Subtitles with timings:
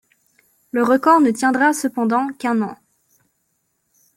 [0.71, 2.75] Le record ne tiendra cependant qu'un an.